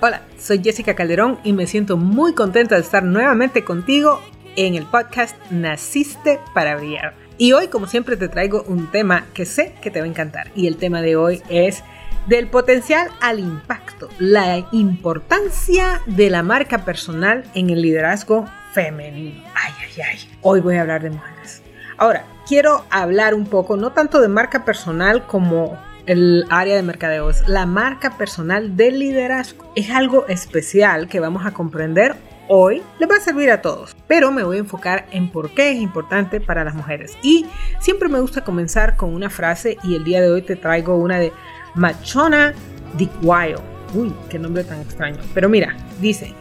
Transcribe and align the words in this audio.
Hola, 0.00 0.20
soy 0.38 0.62
Jessica 0.62 0.94
Calderón 0.94 1.38
y 1.44 1.54
me 1.54 1.66
siento 1.66 1.96
muy 1.96 2.34
contenta 2.34 2.74
de 2.74 2.82
estar 2.82 3.02
nuevamente 3.02 3.64
contigo 3.64 4.20
en 4.54 4.74
el 4.74 4.84
podcast 4.84 5.34
Naciste 5.50 6.40
para 6.52 6.76
brillar. 6.76 7.14
Y 7.38 7.52
hoy, 7.52 7.68
como 7.68 7.86
siempre, 7.86 8.16
te 8.18 8.28
traigo 8.28 8.64
un 8.68 8.90
tema 8.90 9.26
que 9.32 9.46
sé 9.46 9.74
que 9.80 9.90
te 9.90 10.00
va 10.00 10.04
a 10.04 10.08
encantar. 10.08 10.50
Y 10.54 10.66
el 10.66 10.76
tema 10.76 11.00
de 11.00 11.16
hoy 11.16 11.42
es 11.48 11.82
del 12.26 12.48
potencial 12.48 13.08
al 13.20 13.38
impacto, 13.38 14.08
la 14.18 14.66
importancia 14.72 16.02
de 16.06 16.28
la 16.28 16.42
marca 16.42 16.84
personal 16.84 17.44
en 17.54 17.70
el 17.70 17.80
liderazgo 17.80 18.46
femenino. 18.72 19.42
Ay, 19.54 19.72
ay, 19.80 20.02
ay. 20.02 20.38
Hoy 20.42 20.60
voy 20.60 20.76
a 20.76 20.82
hablar 20.82 21.02
de 21.02 21.10
mujeres. 21.10 21.62
Ahora, 21.96 22.24
quiero 22.46 22.84
hablar 22.90 23.34
un 23.34 23.46
poco, 23.46 23.76
no 23.76 23.92
tanto 23.92 24.20
de 24.20 24.28
marca 24.28 24.64
personal 24.64 25.26
como 25.26 25.78
el 26.06 26.44
área 26.50 26.76
de 26.76 26.82
mercadeos, 26.82 27.46
la 27.48 27.66
marca 27.66 28.16
personal 28.16 28.76
del 28.76 28.98
liderazgo. 28.98 29.72
Es 29.76 29.90
algo 29.90 30.26
especial 30.26 31.08
que 31.08 31.20
vamos 31.20 31.46
a 31.46 31.52
comprender 31.52 32.16
hoy. 32.48 32.82
Le 32.98 33.06
va 33.06 33.16
a 33.16 33.20
servir 33.20 33.50
a 33.50 33.62
todos, 33.62 33.96
pero 34.06 34.30
me 34.30 34.42
voy 34.42 34.56
a 34.56 34.60
enfocar 34.60 35.06
en 35.10 35.30
por 35.30 35.50
qué 35.50 35.72
es 35.72 35.78
importante 35.78 36.40
para 36.40 36.64
las 36.64 36.74
mujeres. 36.74 37.16
Y 37.22 37.46
siempre 37.80 38.08
me 38.08 38.20
gusta 38.20 38.44
comenzar 38.44 38.96
con 38.96 39.14
una 39.14 39.30
frase 39.30 39.78
y 39.82 39.96
el 39.96 40.04
día 40.04 40.20
de 40.20 40.30
hoy 40.30 40.42
te 40.42 40.56
traigo 40.56 40.96
una 40.96 41.18
de 41.18 41.32
Machona 41.74 42.54
Dickwile. 42.96 43.56
Uy, 43.94 44.12
qué 44.28 44.38
nombre 44.38 44.64
tan 44.64 44.80
extraño. 44.80 45.18
Pero 45.32 45.48
mira, 45.48 45.76
dice, 46.00 46.34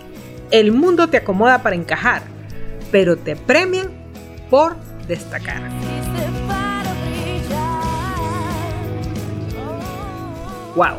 el 0.51 0.71
mundo 0.71 1.07
te 1.07 1.17
acomoda 1.17 1.61
para 1.63 1.75
encajar, 1.75 2.21
pero 2.91 3.15
te 3.17 3.35
premian 3.35 3.89
por 4.49 4.75
destacar. 5.07 5.61
Wow. 10.75 10.97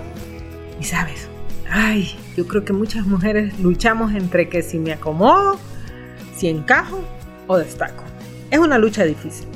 Y 0.80 0.84
sabes, 0.84 1.28
ay, 1.70 2.16
yo 2.37 2.46
creo 2.46 2.64
que 2.64 2.73
muchas 2.73 3.06
mujeres 3.06 3.58
luchamos 3.58 4.12
entre 4.14 4.48
que 4.48 4.62
si 4.62 4.78
me 4.78 4.92
acomodo, 4.92 5.58
si 6.36 6.48
encajo 6.48 7.00
o 7.47 7.58
destaco. 7.58 8.05
Es 8.50 8.58
una 8.58 8.78
lucha 8.78 9.05
difícil. 9.05 9.48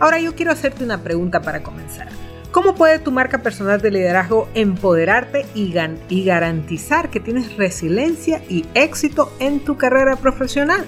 Ahora 0.00 0.18
yo 0.18 0.34
quiero 0.34 0.52
hacerte 0.52 0.84
una 0.84 1.02
pregunta 1.02 1.42
para 1.42 1.62
comenzar. 1.62 2.08
¿Cómo 2.50 2.74
puede 2.76 3.00
tu 3.00 3.10
marca 3.10 3.38
personal 3.38 3.80
de 3.80 3.90
liderazgo 3.90 4.48
empoderarte 4.54 5.44
y, 5.54 5.74
y 6.08 6.24
garantizar 6.24 7.10
que 7.10 7.18
tienes 7.18 7.56
resiliencia 7.56 8.42
y 8.48 8.64
éxito 8.74 9.32
en 9.40 9.60
tu 9.60 9.76
carrera 9.76 10.16
profesional? 10.16 10.84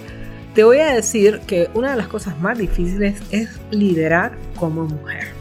Te 0.55 0.65
voy 0.65 0.79
a 0.79 0.95
decir 0.95 1.41
que 1.47 1.69
una 1.75 1.91
de 1.91 1.97
las 1.97 2.09
cosas 2.09 2.41
más 2.41 2.57
difíciles 2.57 3.21
es 3.31 3.61
liderar 3.71 4.39
como 4.57 4.85
mujer. 4.85 5.36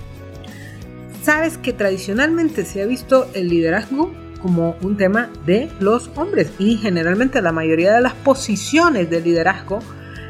Sabes 1.26 1.58
que 1.58 1.74
tradicionalmente 1.74 2.66
se 2.66 2.84
ha 2.84 2.86
visto 2.86 3.28
el 3.34 3.50
liderazgo 3.50 4.14
como 4.44 4.76
un 4.84 4.96
tema 4.96 5.32
de 5.48 5.72
los 5.80 6.12
hombres 6.16 6.52
y 6.60 6.78
generalmente 6.78 7.42
la 7.42 7.52
mayoría 7.52 7.96
de 7.96 8.02
las 8.02 8.14
posiciones 8.14 9.10
de 9.10 9.22
liderazgo 9.22 9.80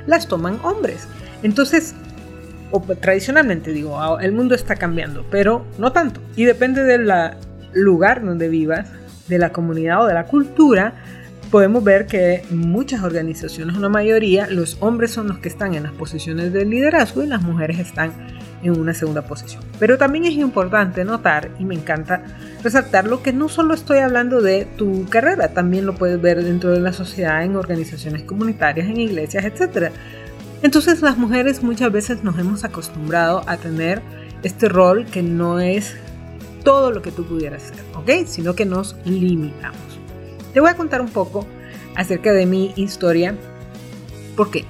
las 0.07 0.29
toman 0.29 0.57
hombres. 0.63 1.05
Entonces, 1.43 1.95
tradicionalmente 3.01 3.73
digo, 3.73 4.21
el 4.21 4.31
mundo 4.31 4.55
está 4.55 4.77
cambiando, 4.77 5.25
pero 5.29 5.65
no 5.77 5.91
tanto. 5.91 6.21
Y 6.37 6.45
depende 6.45 6.83
del 6.83 7.11
lugar 7.73 8.23
donde 8.23 8.47
vivas, 8.47 8.89
de 9.27 9.37
la 9.37 9.51
comunidad 9.51 10.01
o 10.01 10.07
de 10.07 10.13
la 10.13 10.27
cultura, 10.27 10.93
podemos 11.51 11.83
ver 11.83 12.07
que 12.07 12.45
muchas 12.51 13.03
organizaciones, 13.03 13.75
una 13.75 13.89
mayoría, 13.89 14.47
los 14.47 14.77
hombres 14.79 15.11
son 15.11 15.27
los 15.27 15.39
que 15.39 15.49
están 15.49 15.75
en 15.75 15.83
las 15.83 15.91
posiciones 15.91 16.53
de 16.53 16.63
liderazgo 16.63 17.21
y 17.21 17.27
las 17.27 17.41
mujeres 17.41 17.79
están 17.79 18.13
en 18.63 18.79
una 18.79 18.93
segunda 18.93 19.23
posición. 19.23 19.63
Pero 19.79 19.97
también 19.97 20.25
es 20.25 20.33
importante 20.33 21.05
notar, 21.05 21.51
y 21.59 21.65
me 21.65 21.75
encanta 21.75 22.23
resaltar, 22.63 23.07
lo 23.07 23.21
que 23.21 23.33
no 23.33 23.49
solo 23.49 23.73
estoy 23.73 23.99
hablando 23.99 24.41
de 24.41 24.65
tu 24.65 25.05
carrera, 25.09 25.49
también 25.49 25.85
lo 25.85 25.95
puedes 25.95 26.21
ver 26.21 26.43
dentro 26.43 26.71
de 26.71 26.79
la 26.79 26.93
sociedad, 26.93 27.43
en 27.43 27.55
organizaciones 27.55 28.23
comunitarias, 28.23 28.87
en 28.87 28.99
iglesias, 28.99 29.45
etc. 29.45 29.91
Entonces 30.61 31.01
las 31.01 31.17
mujeres 31.17 31.63
muchas 31.63 31.91
veces 31.91 32.23
nos 32.23 32.39
hemos 32.39 32.63
acostumbrado 32.63 33.43
a 33.47 33.57
tener 33.57 34.01
este 34.43 34.69
rol 34.69 35.05
que 35.05 35.21
no 35.23 35.59
es 35.59 35.95
todo 36.63 36.91
lo 36.91 37.01
que 37.01 37.11
tú 37.11 37.25
pudieras 37.25 37.63
ser, 37.63 37.77
¿ok? 37.93 38.27
Sino 38.27 38.55
que 38.55 38.65
nos 38.65 38.95
limitamos. 39.05 39.79
Te 40.53 40.59
voy 40.59 40.69
a 40.69 40.75
contar 40.75 41.01
un 41.01 41.09
poco 41.09 41.45
acerca 41.95 42.33
de 42.33 42.45
mi 42.45 42.73
historia. 42.75 43.35
¿Por 44.35 44.51
qué? 44.51 44.65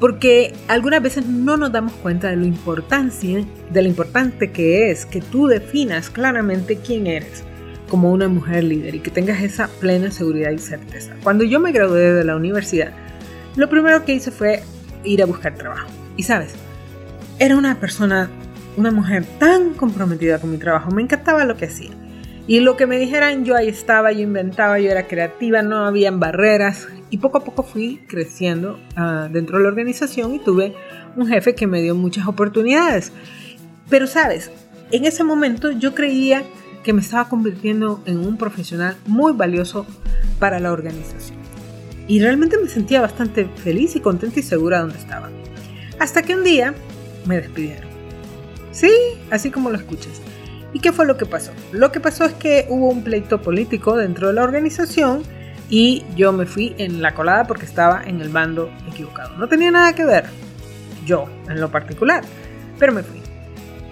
Porque 0.00 0.52
algunas 0.68 1.02
veces 1.02 1.26
no 1.26 1.56
nos 1.56 1.72
damos 1.72 1.92
cuenta 1.94 2.28
de, 2.28 2.36
lo 2.36 2.44
importancia, 2.44 3.44
de 3.70 3.82
lo 3.82 3.88
importante 3.88 4.50
que 4.50 4.90
es 4.90 5.06
que 5.06 5.20
tú 5.20 5.46
definas 5.46 6.10
claramente 6.10 6.76
quién 6.76 7.06
eres 7.06 7.44
como 7.88 8.12
una 8.12 8.28
mujer 8.28 8.64
líder 8.64 8.96
y 8.96 9.00
que 9.00 9.10
tengas 9.10 9.42
esa 9.42 9.68
plena 9.80 10.10
seguridad 10.10 10.50
y 10.50 10.58
certeza. 10.58 11.14
Cuando 11.22 11.44
yo 11.44 11.60
me 11.60 11.72
gradué 11.72 12.12
de 12.12 12.24
la 12.24 12.36
universidad, 12.36 12.92
lo 13.54 13.70
primero 13.70 14.04
que 14.04 14.14
hice 14.14 14.30
fue 14.30 14.62
ir 15.04 15.22
a 15.22 15.26
buscar 15.26 15.54
trabajo. 15.54 15.88
Y 16.16 16.24
sabes, 16.24 16.54
era 17.38 17.56
una 17.56 17.78
persona, 17.78 18.28
una 18.76 18.90
mujer 18.90 19.24
tan 19.38 19.74
comprometida 19.74 20.38
con 20.38 20.50
mi 20.50 20.58
trabajo, 20.58 20.90
me 20.90 21.02
encantaba 21.02 21.44
lo 21.44 21.56
que 21.56 21.66
hacía. 21.66 21.90
Y 22.48 22.60
lo 22.60 22.76
que 22.76 22.86
me 22.86 22.98
dijeran, 22.98 23.44
yo 23.44 23.56
ahí 23.56 23.68
estaba, 23.68 24.12
yo 24.12 24.20
inventaba, 24.20 24.78
yo 24.78 24.90
era 24.90 25.08
creativa, 25.08 25.62
no 25.62 25.84
habían 25.84 26.20
barreras. 26.20 26.86
Y 27.10 27.18
poco 27.18 27.38
a 27.38 27.44
poco 27.44 27.64
fui 27.64 28.00
creciendo 28.06 28.78
uh, 28.96 29.32
dentro 29.32 29.58
de 29.58 29.64
la 29.64 29.68
organización 29.68 30.34
y 30.34 30.38
tuve 30.38 30.74
un 31.16 31.26
jefe 31.26 31.54
que 31.54 31.66
me 31.66 31.82
dio 31.82 31.96
muchas 31.96 32.28
oportunidades. 32.28 33.12
Pero 33.90 34.06
sabes, 34.06 34.52
en 34.92 35.04
ese 35.04 35.24
momento 35.24 35.72
yo 35.72 35.94
creía 35.94 36.44
que 36.84 36.92
me 36.92 37.00
estaba 37.00 37.28
convirtiendo 37.28 38.00
en 38.06 38.18
un 38.18 38.36
profesional 38.36 38.96
muy 39.06 39.32
valioso 39.32 39.84
para 40.38 40.60
la 40.60 40.72
organización. 40.72 41.38
Y 42.06 42.20
realmente 42.20 42.58
me 42.58 42.68
sentía 42.68 43.00
bastante 43.00 43.46
feliz 43.56 43.96
y 43.96 44.00
contenta 44.00 44.38
y 44.38 44.44
segura 44.44 44.80
donde 44.80 44.98
estaba. 44.98 45.30
Hasta 45.98 46.22
que 46.22 46.36
un 46.36 46.44
día 46.44 46.74
me 47.24 47.40
despidieron. 47.40 47.88
Sí, 48.70 48.92
así 49.30 49.50
como 49.50 49.70
lo 49.70 49.76
escuchas. 49.76 50.20
¿Y 50.76 50.78
qué 50.78 50.92
fue 50.92 51.06
lo 51.06 51.16
que 51.16 51.24
pasó? 51.24 51.52
Lo 51.72 51.90
que 51.90 52.00
pasó 52.00 52.26
es 52.26 52.34
que 52.34 52.66
hubo 52.68 52.90
un 52.90 53.02
pleito 53.02 53.40
político 53.40 53.96
dentro 53.96 54.28
de 54.28 54.34
la 54.34 54.42
organización 54.42 55.22
y 55.70 56.04
yo 56.16 56.34
me 56.34 56.44
fui 56.44 56.74
en 56.76 57.00
la 57.00 57.14
colada 57.14 57.46
porque 57.46 57.64
estaba 57.64 58.02
en 58.04 58.20
el 58.20 58.28
bando 58.28 58.70
equivocado. 58.86 59.38
No 59.38 59.48
tenía 59.48 59.70
nada 59.70 59.94
que 59.94 60.04
ver, 60.04 60.26
yo 61.06 61.30
en 61.48 61.62
lo 61.62 61.70
particular, 61.70 62.24
pero 62.78 62.92
me 62.92 63.02
fui. 63.02 63.22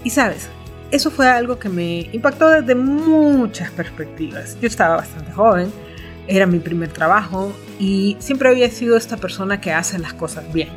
Y 0.05 0.11
sabes, 0.11 0.51
eso 0.91 1.11
fue 1.11 1.27
algo 1.27 1.59
que 1.59 1.71
me 1.71 2.11
impactó 2.13 2.51
desde 2.51 2.75
muchas 2.75 3.71
perspectivas. 3.71 4.59
Yo 4.61 4.67
estaba 4.67 4.97
bastante 4.97 5.33
joven, 5.33 5.73
era 6.29 6.45
mi 6.45 6.59
primer 6.59 6.91
trabajo 6.91 7.51
y 7.79 8.19
siempre 8.19 8.51
había 8.51 8.69
sido 8.69 8.99
esta 8.99 9.17
persona 9.17 9.59
que 9.59 9.73
hace 9.73 9.99
las 9.99 10.13
cosas 10.13 10.53
bien. 10.53 10.69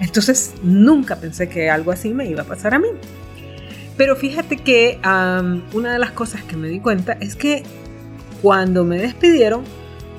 Entonces 0.00 0.52
nunca 0.62 1.16
pensé 1.16 1.48
que 1.48 1.70
algo 1.70 1.92
así 1.92 2.12
me 2.12 2.26
iba 2.26 2.42
a 2.42 2.46
pasar 2.46 2.74
a 2.74 2.78
mí. 2.78 2.88
Pero 3.96 4.16
fíjate 4.16 4.58
que 4.58 4.98
una 5.72 5.92
de 5.92 5.98
las 5.98 6.10
cosas 6.10 6.42
que 6.42 6.56
me 6.56 6.68
di 6.68 6.80
cuenta 6.80 7.12
es 7.20 7.34
que 7.34 7.62
cuando 8.42 8.84
me 8.84 8.98
despidieron, 8.98 9.64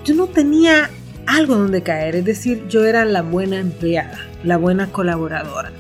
yo 0.04 0.16
no 0.16 0.28
tenía 0.28 0.90
algo 1.28 1.56
donde 1.56 1.84
caer, 1.84 2.16
es 2.16 2.26
decir, 2.26 2.68
yo 2.68 2.86
era 2.86 3.06
la 3.06 3.22
buena 3.22 3.60
empleada, 3.60 4.18
la 4.44 4.58
buena 4.58 4.92
colaboradora. 4.92 5.72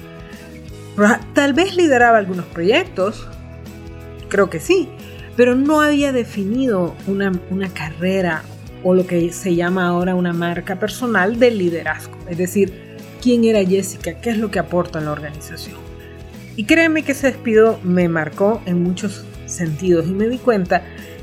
Tal 1.34 1.54
vez 1.54 1.76
lideraba 1.76 2.18
algunos 2.18 2.46
proyectos, 2.46 3.28
creo 4.30 4.50
que 4.50 4.60
sí, 4.60 4.90
pero 5.36 5.56
no 5.56 5.82
había 5.82 6.12
definido 6.12 6.96
una, 7.08 7.32
una 7.50 7.70
carrera 7.70 8.44
o 8.84 8.94
lo 8.94 9.08
que 9.08 9.32
se 9.32 9.56
llama 9.56 9.88
ahora 9.88 10.16
una 10.16 10.34
marca 10.34 10.76
personal 10.76 11.40
de 11.40 11.52
liderazgo, 11.52 12.18
es 12.30 12.38
decir, 12.38 12.98
quién 13.22 13.44
era 13.46 13.64
Jessica, 13.64 14.20
qué 14.20 14.32
es 14.32 14.38
lo 14.38 14.52
que 14.52 14.60
aporta 14.60 15.00
en 15.00 15.06
la 15.06 15.12
organización. 15.12 15.87
Y 16.58 16.66
créeme 16.66 17.04
que 17.04 17.12
ese 17.14 17.28
despido 17.28 17.80
me 17.84 18.10
marcó 18.10 18.62
en 18.66 18.82
muchos 18.82 19.24
sentidos 19.46 20.08
y 20.08 20.12
me 20.12 20.28
di 20.28 20.40
cuenta 20.40 20.82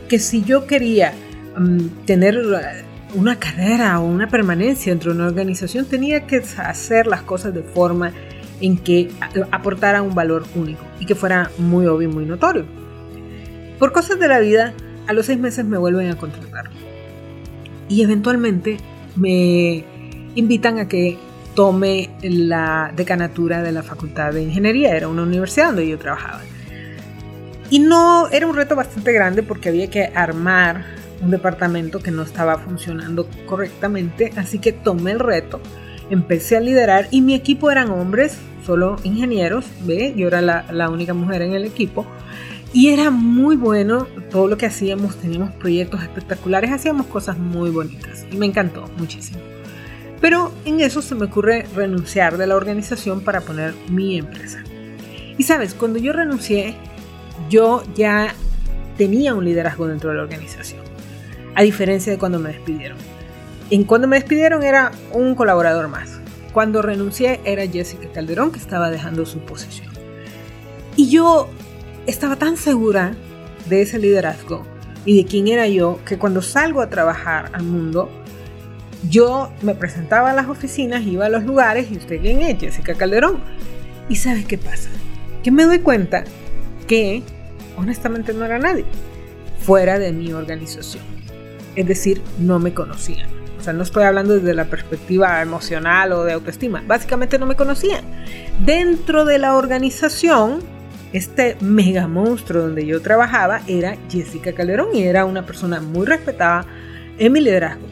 que 0.08 0.20
si 0.20 0.44
yo 0.44 0.66
quería 0.66 1.12
mm, 1.58 2.06
tener 2.06 2.40
una 3.14 3.38
carrera 3.40 3.98
o 3.98 4.06
una 4.06 4.28
permanencia 4.28 4.92
dentro 4.92 5.12
de 5.12 5.18
una 5.18 5.26
organización, 5.26 5.86
tenía 5.86 6.24
que 6.26 6.36
hacer 6.36 7.08
las 7.08 7.22
cosas 7.22 7.52
de 7.52 7.64
forma 7.64 8.12
en 8.60 8.78
que 8.78 9.10
aportara 9.50 10.02
un 10.02 10.14
valor 10.14 10.44
único 10.54 10.84
y 11.00 11.06
que 11.06 11.16
fuera 11.16 11.50
muy 11.58 11.86
obvio 11.86 12.08
y 12.08 12.12
muy 12.12 12.24
notorio. 12.24 12.64
Por 13.80 13.90
cosas 13.90 14.20
de 14.20 14.28
la 14.28 14.38
vida, 14.38 14.72
a 15.08 15.12
los 15.12 15.26
seis 15.26 15.38
meses 15.40 15.64
me 15.64 15.78
vuelven 15.78 16.10
a 16.10 16.16
contratar 16.16 16.70
y 17.88 18.02
eventualmente 18.02 18.76
me 19.16 19.84
invitan 20.36 20.78
a 20.78 20.86
que 20.86 21.18
tome 21.54 22.10
la 22.22 22.92
decanatura 22.94 23.62
de 23.62 23.72
la 23.72 23.82
Facultad 23.82 24.32
de 24.32 24.42
Ingeniería, 24.42 24.96
era 24.96 25.08
una 25.08 25.22
universidad 25.22 25.68
donde 25.68 25.88
yo 25.88 25.98
trabajaba. 25.98 26.40
Y 27.70 27.78
no, 27.78 28.28
era 28.28 28.46
un 28.46 28.54
reto 28.54 28.76
bastante 28.76 29.12
grande 29.12 29.42
porque 29.42 29.68
había 29.68 29.88
que 29.88 30.04
armar 30.14 30.84
un 31.22 31.30
departamento 31.30 32.00
que 32.00 32.10
no 32.10 32.22
estaba 32.22 32.58
funcionando 32.58 33.28
correctamente, 33.46 34.32
así 34.36 34.58
que 34.58 34.72
tomé 34.72 35.12
el 35.12 35.20
reto, 35.20 35.60
empecé 36.10 36.56
a 36.56 36.60
liderar 36.60 37.08
y 37.10 37.22
mi 37.22 37.34
equipo 37.34 37.70
eran 37.70 37.90
hombres, 37.90 38.36
solo 38.66 38.96
ingenieros, 39.04 39.64
¿ve? 39.84 40.12
yo 40.16 40.28
era 40.28 40.40
la, 40.40 40.66
la 40.70 40.90
única 40.90 41.14
mujer 41.14 41.42
en 41.42 41.54
el 41.54 41.64
equipo, 41.64 42.06
Y 42.72 42.88
era 42.88 43.10
muy 43.10 43.54
bueno 43.54 44.08
todo 44.32 44.48
lo 44.48 44.56
que 44.56 44.66
hacíamos, 44.66 45.16
teníamos 45.16 45.52
proyectos 45.52 46.02
espectaculares, 46.02 46.72
hacíamos 46.72 47.06
cosas 47.06 47.38
muy 47.38 47.70
bonitas 47.70 48.26
y 48.32 48.36
me 48.36 48.46
encantó 48.46 48.90
muchísimo. 48.98 49.53
Pero 50.24 50.54
en 50.64 50.80
eso 50.80 51.02
se 51.02 51.14
me 51.14 51.26
ocurre 51.26 51.66
renunciar 51.76 52.38
de 52.38 52.46
la 52.46 52.56
organización 52.56 53.20
para 53.20 53.42
poner 53.42 53.74
mi 53.90 54.16
empresa. 54.16 54.64
Y 55.36 55.42
sabes, 55.42 55.74
cuando 55.74 55.98
yo 55.98 56.14
renuncié, 56.14 56.76
yo 57.50 57.82
ya 57.94 58.34
tenía 58.96 59.34
un 59.34 59.44
liderazgo 59.44 59.86
dentro 59.86 60.08
de 60.08 60.16
la 60.16 60.22
organización, 60.22 60.80
a 61.54 61.60
diferencia 61.60 62.10
de 62.10 62.18
cuando 62.18 62.38
me 62.38 62.54
despidieron. 62.54 62.96
En 63.68 63.84
cuando 63.84 64.08
me 64.08 64.16
despidieron 64.16 64.62
era 64.62 64.92
un 65.12 65.34
colaborador 65.34 65.88
más. 65.88 66.18
Cuando 66.54 66.80
renuncié 66.80 67.42
era 67.44 67.66
Jessica 67.66 68.08
Calderón 68.10 68.50
que 68.50 68.60
estaba 68.60 68.88
dejando 68.88 69.26
su 69.26 69.40
posición. 69.40 69.92
Y 70.96 71.10
yo 71.10 71.50
estaba 72.06 72.36
tan 72.36 72.56
segura 72.56 73.12
de 73.68 73.82
ese 73.82 73.98
liderazgo 73.98 74.64
y 75.04 75.18
de 75.22 75.28
quién 75.28 75.48
era 75.48 75.68
yo 75.68 76.00
que 76.06 76.16
cuando 76.16 76.40
salgo 76.40 76.80
a 76.80 76.88
trabajar 76.88 77.50
al 77.52 77.64
mundo, 77.64 78.23
yo 79.08 79.52
me 79.62 79.74
presentaba 79.74 80.30
a 80.30 80.34
las 80.34 80.48
oficinas, 80.48 81.02
iba 81.02 81.26
a 81.26 81.28
los 81.28 81.44
lugares 81.44 81.90
y 81.90 81.96
usted 81.96 82.20
quién 82.20 82.40
es, 82.40 82.58
Jessica 82.58 82.94
Calderón. 82.94 83.40
¿Y 84.08 84.16
sabes 84.16 84.46
qué 84.46 84.58
pasa? 84.58 84.90
Que 85.42 85.50
me 85.50 85.64
doy 85.64 85.80
cuenta 85.80 86.24
que 86.86 87.22
honestamente 87.76 88.32
no 88.32 88.44
era 88.44 88.58
nadie 88.58 88.84
fuera 89.60 89.98
de 89.98 90.12
mi 90.12 90.32
organización. 90.32 91.02
Es 91.76 91.86
decir, 91.86 92.22
no 92.38 92.58
me 92.58 92.74
conocían. 92.74 93.28
O 93.58 93.62
sea, 93.64 93.72
no 93.72 93.82
estoy 93.82 94.04
hablando 94.04 94.34
desde 94.34 94.52
la 94.52 94.66
perspectiva 94.66 95.40
emocional 95.40 96.12
o 96.12 96.24
de 96.24 96.34
autoestima. 96.34 96.82
Básicamente 96.86 97.38
no 97.38 97.46
me 97.46 97.56
conocían. 97.56 98.04
Dentro 98.64 99.24
de 99.24 99.38
la 99.38 99.56
organización 99.56 100.60
este 101.14 101.56
mega 101.60 102.08
monstruo 102.08 102.62
donde 102.62 102.84
yo 102.84 103.00
trabajaba 103.00 103.60
era 103.68 103.96
Jessica 104.10 104.52
Calderón 104.52 104.88
y 104.94 105.04
era 105.04 105.24
una 105.24 105.46
persona 105.46 105.80
muy 105.80 106.06
respetada 106.06 106.66
en 107.18 107.32
mi 107.32 107.40
liderazgo. 107.40 107.86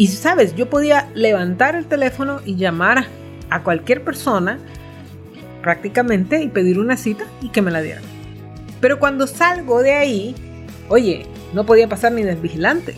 Y 0.00 0.06
sabes, 0.06 0.54
yo 0.54 0.70
podía 0.70 1.10
levantar 1.14 1.76
el 1.76 1.84
teléfono 1.84 2.40
y 2.46 2.56
llamar 2.56 3.04
a 3.50 3.62
cualquier 3.62 4.02
persona 4.02 4.58
prácticamente 5.60 6.42
y 6.42 6.48
pedir 6.48 6.78
una 6.78 6.96
cita 6.96 7.26
y 7.42 7.50
que 7.50 7.60
me 7.60 7.70
la 7.70 7.82
dieran. 7.82 8.02
Pero 8.80 8.98
cuando 8.98 9.26
salgo 9.26 9.82
de 9.82 9.92
ahí, 9.92 10.34
oye, 10.88 11.26
no 11.52 11.66
podía 11.66 11.86
pasar 11.86 12.12
ni 12.12 12.22
del 12.22 12.36
vigilante 12.36 12.94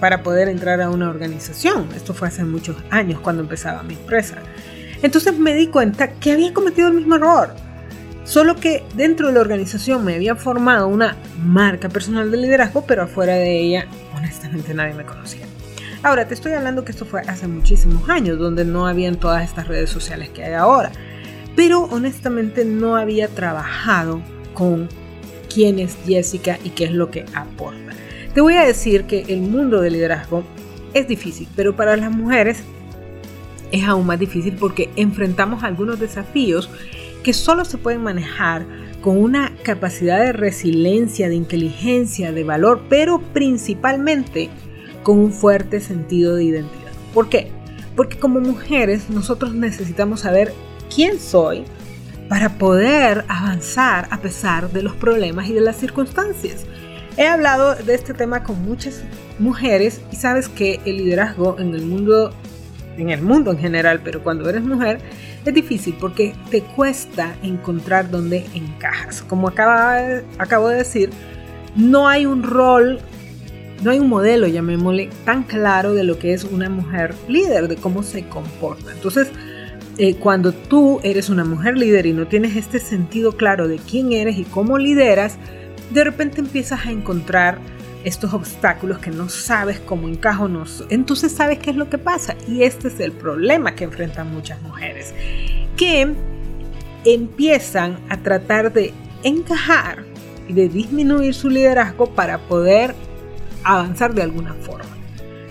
para 0.00 0.22
poder 0.22 0.48
entrar 0.48 0.80
a 0.80 0.88
una 0.88 1.10
organización. 1.10 1.88
Esto 1.94 2.14
fue 2.14 2.28
hace 2.28 2.42
muchos 2.42 2.78
años 2.88 3.20
cuando 3.20 3.42
empezaba 3.42 3.82
mi 3.82 3.92
empresa. 3.92 4.36
Entonces 5.02 5.38
me 5.38 5.52
di 5.52 5.66
cuenta 5.66 6.08
que 6.08 6.32
había 6.32 6.54
cometido 6.54 6.88
el 6.88 6.94
mismo 6.94 7.16
error 7.16 7.50
Solo 8.24 8.56
que 8.56 8.82
dentro 8.94 9.28
de 9.28 9.34
la 9.34 9.40
organización 9.40 10.04
me 10.06 10.14
había 10.14 10.34
formado 10.34 10.88
una 10.88 11.16
marca 11.38 11.90
personal 11.90 12.30
de 12.30 12.38
liderazgo, 12.38 12.84
pero 12.84 13.02
afuera 13.02 13.34
de 13.34 13.60
ella, 13.60 13.86
honestamente, 14.16 14.74
nadie 14.74 14.94
me 14.94 15.04
conocía. 15.04 15.46
Ahora, 16.02 16.28
te 16.28 16.34
estoy 16.34 16.52
hablando 16.52 16.84
que 16.84 16.92
esto 16.92 17.04
fue 17.04 17.22
hace 17.22 17.48
muchísimos 17.48 18.08
años, 18.08 18.38
donde 18.38 18.64
no 18.64 18.86
habían 18.86 19.16
todas 19.16 19.44
estas 19.44 19.66
redes 19.68 19.90
sociales 19.90 20.28
que 20.28 20.44
hay 20.44 20.54
ahora. 20.54 20.92
Pero 21.54 21.84
honestamente 21.84 22.64
no 22.64 22.96
había 22.96 23.28
trabajado 23.28 24.20
con 24.54 24.88
quién 25.52 25.78
es 25.78 25.96
Jessica 26.06 26.58
y 26.62 26.70
qué 26.70 26.84
es 26.84 26.92
lo 26.92 27.10
que 27.10 27.24
aporta. 27.34 27.92
Te 28.34 28.40
voy 28.40 28.54
a 28.54 28.66
decir 28.66 29.04
que 29.04 29.22
el 29.28 29.40
mundo 29.40 29.80
del 29.80 29.94
liderazgo 29.94 30.44
es 30.92 31.08
difícil, 31.08 31.48
pero 31.56 31.74
para 31.74 31.96
las 31.96 32.10
mujeres 32.10 32.62
es 33.72 33.84
aún 33.84 34.06
más 34.06 34.18
difícil 34.18 34.54
porque 34.58 34.90
enfrentamos 34.96 35.64
algunos 35.64 35.98
desafíos 35.98 36.70
que 37.22 37.32
solo 37.32 37.64
se 37.64 37.78
pueden 37.78 38.02
manejar 38.02 38.66
con 39.00 39.18
una 39.18 39.52
capacidad 39.62 40.20
de 40.20 40.32
resiliencia, 40.32 41.28
de 41.28 41.34
inteligencia, 41.34 42.32
de 42.32 42.44
valor, 42.44 42.82
pero 42.88 43.20
principalmente 43.32 44.50
con 45.06 45.20
un 45.20 45.32
fuerte 45.32 45.78
sentido 45.78 46.34
de 46.34 46.42
identidad. 46.42 46.90
¿Por 47.14 47.28
qué? 47.28 47.52
Porque 47.94 48.18
como 48.18 48.40
mujeres 48.40 49.08
nosotros 49.08 49.54
necesitamos 49.54 50.22
saber 50.22 50.52
quién 50.92 51.20
soy 51.20 51.62
para 52.28 52.58
poder 52.58 53.24
avanzar 53.28 54.08
a 54.10 54.20
pesar 54.20 54.72
de 54.72 54.82
los 54.82 54.96
problemas 54.96 55.48
y 55.48 55.52
de 55.52 55.60
las 55.60 55.76
circunstancias. 55.76 56.66
He 57.16 57.24
hablado 57.24 57.76
de 57.76 57.94
este 57.94 58.14
tema 58.14 58.42
con 58.42 58.60
muchas 58.64 59.04
mujeres 59.38 60.00
y 60.10 60.16
sabes 60.16 60.48
que 60.48 60.80
el 60.84 60.96
liderazgo 60.96 61.56
en 61.60 61.72
el 61.76 61.86
mundo 61.86 62.34
en 62.96 63.10
el 63.10 63.22
mundo 63.22 63.52
en 63.52 63.58
general, 63.58 64.00
pero 64.02 64.24
cuando 64.24 64.48
eres 64.50 64.64
mujer 64.64 64.98
es 65.44 65.54
difícil 65.54 65.94
porque 66.00 66.34
te 66.50 66.62
cuesta 66.62 67.36
encontrar 67.44 68.10
dónde 68.10 68.44
encajas. 68.54 69.22
Como 69.22 69.46
acaba, 69.46 70.00
acabo 70.38 70.68
de 70.68 70.78
decir, 70.78 71.10
no 71.76 72.08
hay 72.08 72.26
un 72.26 72.42
rol, 72.42 72.98
no 73.82 73.90
hay 73.90 73.98
un 73.98 74.08
modelo, 74.08 74.46
llamémosle, 74.46 75.10
tan 75.24 75.42
claro 75.42 75.92
de 75.92 76.04
lo 76.04 76.18
que 76.18 76.32
es 76.32 76.44
una 76.44 76.68
mujer 76.68 77.14
líder, 77.28 77.68
de 77.68 77.76
cómo 77.76 78.02
se 78.02 78.26
comporta. 78.26 78.92
Entonces, 78.92 79.28
eh, 79.98 80.16
cuando 80.16 80.52
tú 80.52 81.00
eres 81.02 81.30
una 81.30 81.44
mujer 81.44 81.76
líder 81.78 82.06
y 82.06 82.12
no 82.12 82.26
tienes 82.26 82.56
este 82.56 82.78
sentido 82.78 83.32
claro 83.32 83.68
de 83.68 83.78
quién 83.78 84.12
eres 84.12 84.38
y 84.38 84.44
cómo 84.44 84.78
lideras, 84.78 85.38
de 85.92 86.04
repente 86.04 86.40
empiezas 86.40 86.86
a 86.86 86.90
encontrar 86.90 87.58
estos 88.04 88.32
obstáculos 88.34 88.98
que 88.98 89.10
no 89.10 89.28
sabes 89.28 89.80
cómo 89.80 90.06
encajo, 90.06 90.48
entonces 90.90 91.32
sabes 91.32 91.58
qué 91.58 91.70
es 91.70 91.76
lo 91.76 91.90
que 91.90 91.98
pasa. 91.98 92.36
Y 92.46 92.62
este 92.62 92.88
es 92.88 93.00
el 93.00 93.12
problema 93.12 93.74
que 93.74 93.84
enfrentan 93.84 94.32
muchas 94.32 94.60
mujeres, 94.62 95.12
que 95.76 96.14
empiezan 97.04 97.98
a 98.08 98.16
tratar 98.18 98.72
de 98.72 98.92
encajar 99.22 100.04
y 100.48 100.52
de 100.52 100.68
disminuir 100.68 101.34
su 101.34 101.50
liderazgo 101.50 102.14
para 102.14 102.38
poder 102.38 102.94
avanzar 103.66 104.14
de 104.14 104.22
alguna 104.22 104.54
forma. 104.54 104.90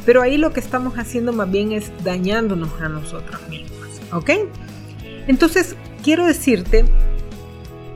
Pero 0.05 0.21
ahí 0.21 0.37
lo 0.37 0.53
que 0.53 0.59
estamos 0.59 0.97
haciendo 0.97 1.33
más 1.33 1.51
bien 1.51 1.71
es 1.71 1.91
dañándonos 2.03 2.69
a 2.79 2.89
nosotros 2.89 3.41
mismos, 3.49 4.01
¿ok? 4.11 4.31
Entonces, 5.27 5.75
quiero 6.03 6.25
decirte 6.25 6.85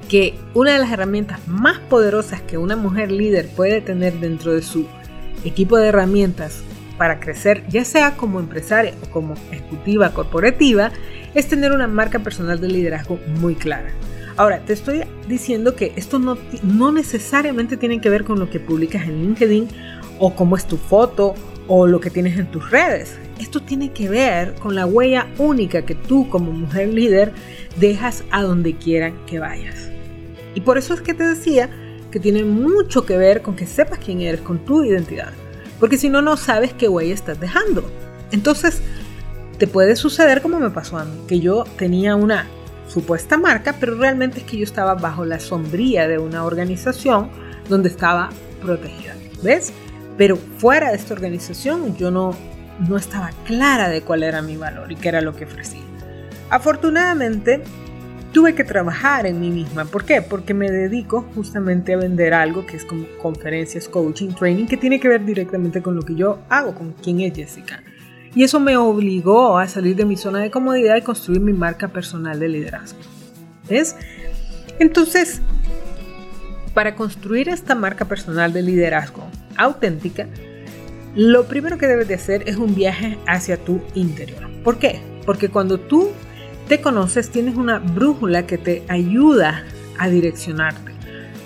que 0.10 0.34
una 0.56 0.74
de 0.74 0.80
las 0.80 0.92
herramientas 0.92 1.48
más 1.48 1.78
poderosas 1.80 2.42
que 2.42 2.58
una 2.58 2.76
mujer 2.76 3.12
líder 3.12 3.48
puede 3.50 3.80
tener 3.82 4.14
dentro 4.14 4.54
de 4.54 4.64
su 4.64 4.88
equipo 5.46 5.78
de 5.78 5.90
herramientas 5.90 6.64
para 6.98 7.20
crecer, 7.20 7.64
ya 7.70 7.86
sea 7.86 8.18
como 8.18 8.40
empresaria 8.40 8.94
o 9.04 9.10
como 9.12 9.36
ejecutiva 9.52 10.10
corporativa, 10.14 10.92
es 11.34 11.48
tener 11.48 11.72
una 11.72 11.88
marca 11.88 12.20
personal 12.20 12.60
de 12.60 12.68
liderazgo 12.68 13.20
muy 13.40 13.56
clara. 13.56 13.92
Ahora, 14.36 14.60
te 14.60 14.74
estoy 14.74 15.04
diciendo 15.28 15.76
que 15.76 15.94
esto 15.96 16.18
no, 16.18 16.38
no 16.64 16.92
necesariamente 16.92 17.78
tiene 17.78 18.02
que 18.02 18.10
ver 18.10 18.24
con 18.24 18.40
lo 18.40 18.50
que 18.50 18.60
publicas 18.60 19.04
en 19.04 19.22
LinkedIn 19.22 19.68
o 20.20 20.36
cómo 20.36 20.56
es 20.56 20.66
tu 20.66 20.78
foto 20.78 21.34
o 21.68 21.88
lo 21.88 22.00
que 22.00 22.10
tienes 22.10 22.38
en 22.38 22.52
tus 22.52 22.70
redes. 22.70 23.18
Esto 23.40 23.62
tiene 23.62 23.92
que 23.92 24.10
ver 24.10 24.56
con 24.56 24.76
la 24.76 24.86
huella 24.86 25.28
única 25.38 25.86
que 25.86 25.96
tú 25.96 26.28
como 26.30 26.52
mujer 26.52 26.90
líder 26.90 27.32
dejas 27.80 28.24
a 28.32 28.42
donde 28.42 28.76
quiera 28.76 29.14
que 29.26 29.40
vayas. 29.40 29.90
Y 30.56 30.62
por 30.62 30.78
eso 30.78 30.94
es 30.94 31.02
que 31.02 31.14
te 31.14 31.24
decía 31.24 31.70
que 32.12 32.20
tiene 32.20 32.44
mucho 32.44 33.06
que 33.06 33.18
ver 33.18 33.42
con 33.42 33.56
que 33.56 33.68
sepas 33.68 34.00
quién 34.00 34.22
eres, 34.22 34.42
con 34.42 34.60
tu 34.60 34.84
identidad. 34.84 35.32
Porque 35.80 35.98
si 35.98 36.10
no, 36.10 36.22
no 36.22 36.36
sabes 36.38 36.74
qué 36.74 36.90
huella 36.90 37.14
estás 37.14 37.40
dejando. 37.40 37.90
Entonces, 38.32 38.82
te 39.58 39.68
puede 39.68 39.96
suceder 39.96 40.42
como 40.42 40.60
me 40.60 40.72
pasó 40.72 40.98
a 40.98 41.06
mí, 41.06 41.12
que 41.28 41.40
yo 41.40 41.66
tenía 41.78 42.16
una 42.16 42.48
supuesta 42.88 43.38
marca, 43.38 43.76
pero 43.80 43.96
realmente 43.96 44.40
es 44.40 44.46
que 44.46 44.58
yo 44.58 44.64
estaba 44.64 44.96
bajo 44.96 45.24
la 45.24 45.40
sombría 45.40 46.08
de 46.08 46.18
una 46.18 46.44
organización 46.46 47.30
donde 47.70 47.90
estaba 47.90 48.30
protegida. 48.62 49.16
¿Ves? 49.44 49.72
Pero 50.20 50.36
fuera 50.36 50.90
de 50.90 50.98
esta 50.98 51.14
organización 51.14 51.96
yo 51.96 52.12
no, 52.12 52.36
no 52.90 52.98
estaba 52.98 53.30
clara 53.46 53.88
de 53.88 54.02
cuál 54.02 54.24
era 54.24 54.42
mi 54.42 54.58
valor 54.58 54.92
y 54.92 54.98
qué 54.98 55.08
era 55.08 55.22
lo 55.22 55.34
que 55.34 55.46
ofrecía. 55.46 55.80
Afortunadamente, 56.50 57.62
tuve 58.34 58.54
que 58.54 58.66
trabajar 58.66 59.26
en 59.26 59.40
mí 59.40 59.50
misma. 59.50 59.86
¿Por 59.86 60.04
qué? 60.04 60.22
Porque 60.22 60.54
me 60.54 60.70
dedico 60.70 61.26
justamente 61.34 61.94
a 61.94 61.98
vender 61.98 62.34
algo 62.34 62.66
que 62.66 62.76
es 62.76 62.84
como 62.84 63.06
conferencias, 63.22 63.88
coaching, 63.88 64.32
training, 64.32 64.66
que 64.66 64.76
tiene 64.76 65.00
que 65.00 65.08
ver 65.08 65.24
directamente 65.24 65.82
con 65.82 65.96
lo 65.96 66.02
que 66.02 66.16
yo 66.16 66.40
hago, 66.50 66.76
con 66.76 66.92
quién 66.92 67.22
es 67.22 67.34
Jessica. 67.34 67.82
Y 68.36 68.44
eso 68.44 68.60
me 68.60 68.76
obligó 68.76 69.58
a 69.58 69.70
salir 69.70 69.96
de 69.96 70.04
mi 70.04 70.18
zona 70.18 70.40
de 70.40 70.52
comodidad 70.52 70.98
y 70.98 71.02
construir 71.02 71.40
mi 71.40 71.54
marca 71.54 71.88
personal 71.88 72.42
de 72.42 72.50
liderazgo. 72.50 73.00
¿Ves? 73.70 73.96
Entonces, 74.80 75.42
para 76.74 76.96
construir 76.96 77.48
esta 77.48 77.74
marca 77.74 78.04
personal 78.04 78.52
de 78.52 78.64
liderazgo 78.64 79.24
auténtica, 79.60 80.28
lo 81.16 81.46
primero 81.46 81.78
que 81.78 81.88
debes 81.88 82.08
de 82.08 82.16
hacer 82.16 82.48
es 82.48 82.56
un 82.56 82.76
viaje 82.76 83.18
hacia 83.28 83.58
tu 83.58 83.82
interior. 83.96 84.50
¿Por 84.64 84.78
qué? 84.78 85.02
Porque 85.26 85.50
cuando 85.50 85.80
tú 85.80 86.10
te 86.68 86.82
conoces, 86.82 87.30
tienes 87.30 87.56
una 87.56 87.80
brújula 87.80 88.46
que 88.46 88.58
te 88.58 88.84
ayuda 88.88 89.66
a 89.98 90.08
direccionarte, 90.08 90.92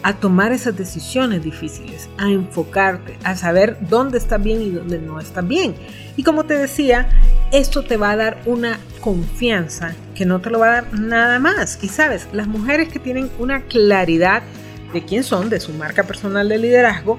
a 0.04 0.18
tomar 0.18 0.52
esas 0.52 0.76
decisiones 0.76 1.44
difíciles, 1.44 2.10
a 2.18 2.30
enfocarte, 2.30 3.18
a 3.24 3.36
saber 3.36 3.78
dónde 3.90 4.18
está 4.18 4.38
bien 4.38 4.62
y 4.62 4.70
dónde 4.70 5.00
no 5.00 5.20
está 5.20 5.42
bien. 5.42 5.76
Y 6.18 6.24
como 6.24 6.44
te 6.44 6.56
decía, 6.56 7.08
esto 7.52 7.84
te 7.84 7.98
va 7.98 8.12
a 8.12 8.18
dar 8.18 8.42
una 8.46 8.80
confianza 9.00 9.96
que 10.14 10.26
no 10.26 10.42
te 10.42 10.50
lo 10.50 10.60
va 10.60 10.68
a 10.68 10.82
dar 10.82 11.00
nada 11.00 11.40
más. 11.40 11.80
Y 11.82 11.88
sabes, 11.88 12.28
las 12.34 12.48
mujeres 12.48 12.90
que 12.90 13.00
tienen 13.00 13.30
una 13.40 13.64
claridad 13.64 14.44
de 14.92 15.04
quién 15.04 15.24
son, 15.24 15.50
de 15.50 15.60
su 15.60 15.72
marca 15.74 16.04
personal 16.04 16.50
de 16.50 16.58
liderazgo, 16.58 17.18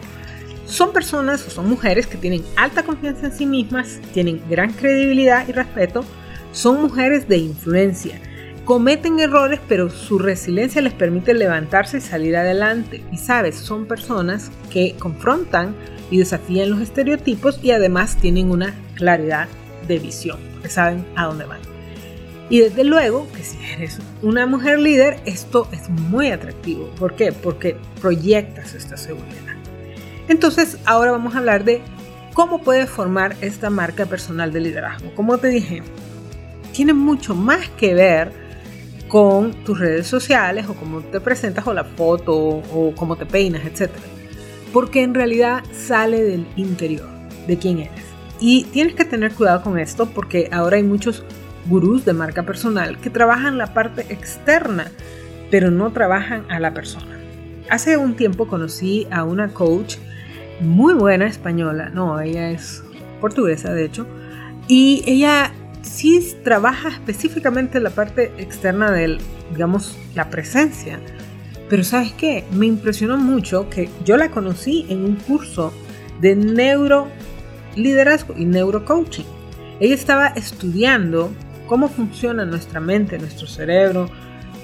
son 0.67 0.93
personas 0.93 1.47
o 1.47 1.51
son 1.51 1.69
mujeres 1.69 2.07
que 2.07 2.17
tienen 2.17 2.43
alta 2.57 2.83
confianza 2.83 3.27
en 3.27 3.33
sí 3.33 3.47
mismas, 3.47 4.01
tienen 4.13 4.41
gran 4.49 4.73
credibilidad 4.73 5.47
y 5.49 5.53
respeto, 5.53 6.05
son 6.53 6.81
mujeres 6.81 7.29
de 7.29 7.39
influencia, 7.39 8.21
cometen 8.65 9.21
errores 9.21 9.61
pero 9.69 9.91
su 9.91 10.19
resiliencia 10.19 10.81
les 10.81 10.93
permite 10.93 11.35
levantarse 11.35 11.99
y 11.99 12.01
salir 12.01 12.37
adelante. 12.37 13.03
Y 13.13 13.19
sabes, 13.19 13.57
son 13.57 13.87
personas 13.87 14.51
que 14.71 14.95
confrontan 14.99 15.75
y 16.11 16.19
desafían 16.19 16.71
los 16.71 16.81
estereotipos 16.81 17.59
y 17.63 17.73
además 17.73 18.17
tienen 18.17 18.51
una 18.51 18.75
claridad 18.95 19.49
de 19.87 19.99
visión, 19.99 20.39
que 20.63 20.69
saben 20.69 21.05
a 21.17 21.27
dónde 21.27 21.45
van. 21.45 21.61
Y 22.51 22.61
desde 22.61 22.85
luego 22.85 23.27
que 23.35 23.43
si 23.43 23.57
eres 23.73 23.99
una 24.23 24.47
mujer 24.47 24.79
líder, 24.79 25.19
esto 25.25 25.67
es 25.73 25.89
muy 25.89 26.29
atractivo. 26.29 26.91
¿Por 26.99 27.17
qué? 27.17 27.33
Porque 27.33 27.77
proyectas 28.01 28.75
esta 28.75 28.97
seguridad. 28.97 29.44
Entonces, 30.29 30.79
ahora 30.85 31.11
vamos 31.11 31.35
a 31.35 31.39
hablar 31.39 31.65
de 31.65 31.83
cómo 32.33 32.63
puedes 32.63 32.91
formar 32.91 33.37
esta 33.41 33.71
marca 33.71 34.07
personal 34.07 34.53
de 34.53 34.61
liderazgo. 34.61 35.15
Como 35.15 35.39
te 35.39 35.49
dije, 35.49 35.83
tiene 36.73 36.93
mucho 36.93 37.35
más 37.35 37.69
que 37.71 37.95
ver 37.95 38.33
con 39.09 39.53
tus 39.65 39.79
redes 39.79 40.07
sociales 40.07 40.67
o 40.69 40.75
cómo 40.75 41.01
te 41.01 41.21
presentas 41.21 41.67
o 41.67 41.75
la 41.75 41.85
foto 41.85 42.35
o 42.35 42.93
cómo 42.97 43.17
te 43.17 43.27
peinas, 43.27 43.63
etc. 43.65 43.91
Porque 44.73 45.03
en 45.03 45.15
realidad 45.15 45.63
sale 45.73 46.23
del 46.23 46.47
interior, 46.57 47.09
de 47.47 47.59
quién 47.59 47.79
eres. 47.79 48.05
Y 48.41 48.65
tienes 48.65 48.95
que 48.95 49.05
tener 49.05 49.33
cuidado 49.33 49.63
con 49.63 49.79
esto 49.79 50.07
porque 50.07 50.49
ahora 50.51 50.77
hay 50.77 50.83
muchos 50.83 51.23
gurús 51.67 52.05
de 52.05 52.13
marca 52.13 52.43
personal 52.43 52.99
que 52.99 53.11
trabajan 53.11 53.59
la 53.59 53.73
parte 53.73 54.07
externa, 54.13 54.91
pero 55.51 55.71
no 55.71 55.93
trabajan 55.93 56.45
a 56.51 56.59
la 56.59 56.75
persona. 56.75 57.19
Hace 57.71 57.97
un 57.97 58.17
tiempo 58.17 58.49
conocí 58.49 59.07
a 59.11 59.25
una 59.25 59.49
coach 59.49 59.97
muy 60.61 60.95
buena 60.95 61.27
española, 61.27 61.91
no, 61.91 62.21
ella 62.21 62.51
es 62.51 62.83
portuguesa 63.21 63.73
de 63.73 63.85
hecho, 63.85 64.07
y 64.69 65.03
ella 65.07 65.53
sí 65.83 66.35
trabaja 66.43 66.89
específicamente 66.89 67.81
la 67.81 67.91
parte 67.91 68.33
externa 68.39 68.91
del, 68.91 69.19
digamos, 69.53 69.97
la 70.15 70.31
presencia. 70.31 70.99
Pero 71.69 71.85
sabes 71.85 72.13
qué, 72.13 72.45
me 72.53 72.67
impresionó 72.67 73.17
mucho 73.17 73.69
que 73.71 73.89
yo 74.05 74.17
la 74.17 74.31
conocí 74.31 74.87
en 74.89 75.05
un 75.05 75.17
curso 75.17 75.73
de 76.21 76.37
neuro 76.37 77.09
liderazgo 77.77 78.35
y 78.37 78.45
neurocoaching. 78.45 79.27
Ella 79.81 79.95
estaba 79.95 80.29
estudiando 80.29 81.33
cómo 81.67 81.89
funciona 81.89 82.45
nuestra 82.45 82.81
mente, 82.81 83.19
nuestro 83.19 83.47
cerebro, 83.47 84.09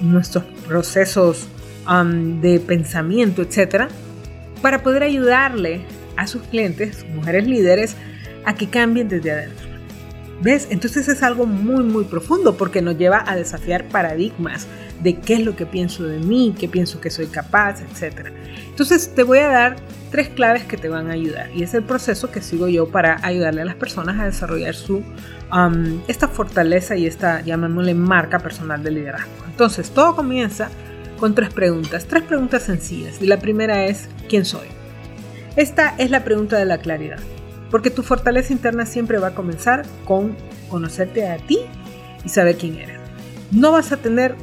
nuestros 0.01 0.43
procesos 0.67 1.47
um, 1.89 2.39
de 2.41 2.59
pensamiento, 2.59 3.41
etcétera, 3.41 3.89
para 4.61 4.83
poder 4.83 5.03
ayudarle 5.03 5.81
a 6.17 6.27
sus 6.27 6.41
clientes, 6.43 7.05
mujeres 7.13 7.47
líderes, 7.47 7.95
a 8.45 8.55
que 8.55 8.69
cambien 8.69 9.07
desde 9.07 9.31
adentro. 9.31 9.67
¿Ves? 10.41 10.67
Entonces 10.71 11.07
es 11.07 11.21
algo 11.21 11.45
muy, 11.45 11.83
muy 11.83 12.03
profundo 12.05 12.57
porque 12.57 12.81
nos 12.81 12.97
lleva 12.97 13.23
a 13.27 13.35
desafiar 13.35 13.87
paradigmas 13.89 14.65
de 15.01 15.19
qué 15.19 15.35
es 15.35 15.45
lo 15.45 15.55
que 15.55 15.67
pienso 15.67 16.03
de 16.03 16.17
mí, 16.17 16.55
qué 16.59 16.67
pienso 16.67 16.99
que 16.99 17.11
soy 17.11 17.27
capaz, 17.27 17.81
etc. 17.81 18.29
Entonces 18.67 19.13
te 19.13 19.21
voy 19.23 19.39
a 19.39 19.49
dar 19.49 19.75
tres 20.09 20.29
claves 20.29 20.63
que 20.63 20.77
te 20.77 20.89
van 20.89 21.09
a 21.09 21.13
ayudar 21.13 21.49
y 21.55 21.63
es 21.63 21.73
el 21.73 21.83
proceso 21.83 22.31
que 22.31 22.41
sigo 22.41 22.67
yo 22.67 22.89
para 22.89 23.23
ayudarle 23.25 23.61
a 23.61 23.65
las 23.65 23.75
personas 23.75 24.19
a 24.19 24.25
desarrollar 24.25 24.75
su 24.75 25.03
esta 26.07 26.27
fortaleza 26.29 26.95
y 26.95 27.05
esta 27.05 27.41
llamémosle 27.41 27.93
marca 27.93 28.39
personal 28.39 28.81
de 28.83 28.91
liderazgo. 28.91 29.31
Entonces 29.47 29.91
todo 29.91 30.15
comienza 30.15 30.69
con 31.21 31.35
tres 31.35 31.53
preguntas, 31.53 32.07
tres 32.07 32.23
preguntas 32.23 32.63
sencillas 32.63 33.21
y 33.21 33.27
la 33.27 33.37
primera 33.37 33.85
es 33.85 34.09
¿quién 34.27 34.43
soy? 34.43 34.67
Esta 35.55 35.93
es 35.99 36.09
la 36.09 36.23
pregunta 36.23 36.57
de 36.57 36.65
la 36.65 36.79
claridad, 36.79 37.19
porque 37.69 37.91
tu 37.91 38.01
fortaleza 38.01 38.51
interna 38.51 38.87
siempre 38.87 39.19
va 39.19 39.27
a 39.27 39.35
comenzar 39.35 39.85
con 40.03 40.35
conocerte 40.67 41.29
a 41.29 41.37
ti 41.37 41.59
y 42.25 42.29
saber 42.29 42.57
quién 42.57 42.75
eres. 42.77 42.97
No 43.51 43.71
vas 43.71 43.91
a 43.91 43.97
tener 43.97 44.33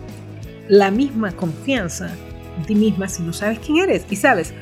la 0.69 0.93
misma 0.93 1.33
confianza 1.33 2.13
en 2.57 2.65
ti 2.65 2.77
misma 2.77 3.09
si 3.09 3.25
no 3.25 3.33
sabes 3.33 3.59
quién 3.59 3.79
eres. 3.79 4.05
Y 4.09 4.15
sabes, 4.15 4.55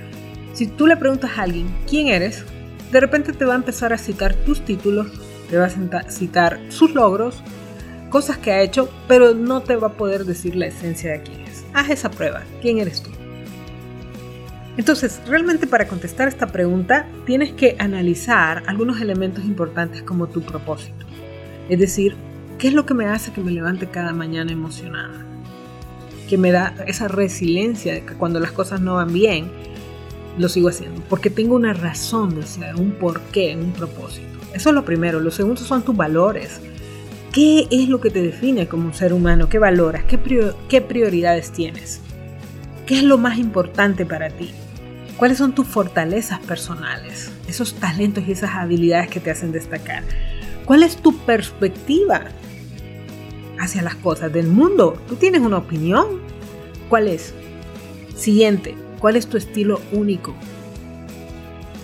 si 0.55 0.69
tú 0.69 0.87
le 0.87 0.97
preguntas 0.97 1.33
a 1.37 1.43
alguien 1.43 1.69
quién 1.87 2.09
eres, 2.09 2.45
de 2.93 3.01
repente 3.01 3.35
te 3.35 3.45
va 3.45 3.53
a 3.53 3.57
empezar 3.57 3.93
a 3.93 3.99
citar 3.99 4.33
tus 4.33 4.65
títulos, 4.65 5.09
te 5.51 5.59
va 5.59 5.67
a 5.67 6.11
citar 6.11 6.61
sus 6.71 6.95
logros, 6.95 7.43
cosas 8.09 8.39
que 8.39 8.53
ha 8.53 8.63
hecho, 8.63 8.89
pero 9.07 9.35
no 9.35 9.61
te 9.61 9.77
va 9.77 9.89
a 9.89 9.93
poder 9.99 10.25
decir 10.25 10.57
la 10.57 10.69
esencia 10.69 11.13
de 11.13 11.23
quién. 11.23 11.46
Haz 11.77 11.91
esa 11.91 12.11
prueba. 12.11 12.43
¿Quién 12.63 12.79
eres 12.79 13.03
tú? 13.03 13.11
Entonces, 14.79 15.21
realmente 15.27 15.67
para 15.67 15.87
contestar 15.87 16.27
esta 16.27 16.47
pregunta, 16.47 17.07
tienes 17.27 17.53
que 17.53 17.77
analizar 17.79 18.63
algunos 18.67 18.99
elementos 19.03 19.45
importantes 19.45 20.03
como 20.03 20.27
tu 20.27 20.41
propósito. 20.41 21.05
Es 21.69 21.79
decir, 21.79 22.17
¿qué 22.59 22.69
es 22.69 22.73
lo 22.73 22.87
que 22.87 22.95
me 22.95 23.05
hace 23.05 23.31
que 23.31 23.43
me 23.43 23.51
levante 23.51 23.91
cada 23.91 24.15
mañana 24.15 24.53
emocionada? 24.53 25.23
Que 26.31 26.39
me 26.39 26.51
da 26.51 26.75
esa 26.87 27.09
resiliencia 27.09 27.93
de 27.93 28.07
que 28.07 28.15
cuando 28.15 28.41
las 28.41 28.53
cosas 28.53 28.81
no 28.81 28.95
van 28.95 29.13
bien, 29.13 29.51
lo 30.39 30.49
sigo 30.49 30.71
haciendo, 30.71 31.03
porque 31.11 31.29
tengo 31.29 31.57
una 31.57 31.75
razón 31.75 32.37
de 32.37 32.47
ser, 32.47 32.77
un 32.77 32.93
porqué, 32.93 33.55
un 33.55 33.73
propósito. 33.73 34.39
Eso 34.55 34.71
es 34.71 34.75
lo 34.75 34.87
primero. 34.87 35.21
Lo 35.21 35.31
segundo 35.31 35.61
son 35.61 35.83
tus 35.83 35.95
valores. 35.95 36.59
¿Qué 37.37 37.69
es 37.71 37.91
lo 37.91 38.01
que 38.01 38.09
te 38.09 38.23
define 38.23 38.67
como 38.67 38.87
un 38.87 38.95
ser 38.95 39.13
humano? 39.13 39.51
¿Qué 39.51 39.59
valoras? 39.59 40.05
¿Qué, 40.05 40.81
prioridades 40.81 41.51
tienes? 41.51 42.01
¿Qué 42.87 42.97
es 42.97 43.03
lo 43.03 43.19
más 43.19 43.37
importante 43.37 44.07
para 44.07 44.31
ti? 44.31 44.53
¿Cuáles 45.19 45.37
son 45.37 45.55
tus 45.55 45.67
fortalezas 45.67 46.41
personales? 46.41 47.31
Esos 47.47 47.75
talentos 47.75 48.25
y 48.27 48.33
esas 48.33 48.55
habilidades 48.55 49.11
que 49.11 49.21
te 49.21 49.31
hacen 49.31 49.53
destacar. 49.53 50.03
¿Cuál 50.65 50.83
es 50.83 50.97
tu 50.97 51.15
perspectiva 51.27 52.23
hacia 53.61 53.83
las 53.83 53.97
cosas 53.97 54.33
del 54.33 54.47
mundo? 54.47 54.99
¿Tú 55.07 55.17
tienes 55.17 55.43
una 55.43 55.59
opinión? 55.59 56.07
¿Cuál 56.89 57.07
es? 57.07 57.35
Siguiente, 58.17 58.75
¿cuál 58.99 59.15
es 59.15 59.27
tu 59.27 59.37
estilo 59.37 59.83
único? 59.93 60.35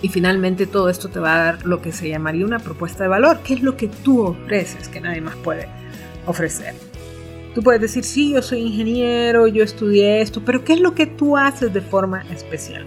Y 0.03 0.09
finalmente 0.09 0.67
todo 0.67 0.89
esto 0.89 1.07
te 1.07 1.21
va 1.21 1.33
a 1.33 1.43
dar 1.45 1.65
lo 1.65 1.81
que 1.81 1.93
se 1.93 2.09
llamaría 2.09 2.45
una 2.45 2.59
propuesta 2.59 3.05
de 3.05 3.09
valor. 3.09 3.39
¿Qué 3.41 3.53
es 3.53 3.63
lo 3.63 3.77
que 3.77 3.87
tú 3.87 4.21
ofreces 4.21 4.89
que 4.89 4.99
nadie 4.99 5.21
más 5.21 5.37
puede 5.37 5.69
ofrecer? 6.27 6.75
Tú 7.55 7.63
puedes 7.63 7.79
decir, 7.79 8.03
sí, 8.03 8.33
yo 8.33 8.41
soy 8.41 8.59
ingeniero, 8.59 9.47
yo 9.47 9.63
estudié 9.63 10.21
esto, 10.21 10.41
pero 10.43 10.65
¿qué 10.65 10.73
es 10.73 10.81
lo 10.81 10.93
que 10.93 11.05
tú 11.05 11.37
haces 11.37 11.73
de 11.73 11.79
forma 11.79 12.25
especial? 12.33 12.85